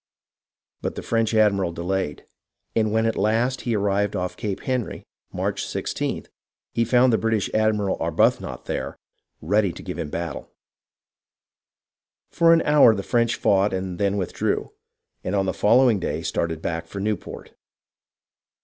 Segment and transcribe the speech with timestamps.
[0.81, 2.25] But the French admiral delayed,
[2.75, 6.25] and when at last he arrived off Cape Henry, March i6th,
[6.73, 8.97] he found the British admiral, Arbuthnot, there
[9.43, 10.49] ready to give him battle.
[12.31, 14.71] For an hour the French fought and then withdrew,
[15.23, 17.53] and on the following day started back for Newport